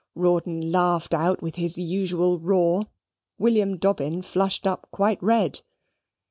[0.15, 2.87] Rawdon laughed out with his usual roar.
[3.37, 5.59] William Dobbin flushed up quite red.